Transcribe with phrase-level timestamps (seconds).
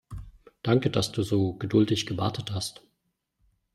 [0.63, 2.81] Danke, dass du so geduldig gewartet hast.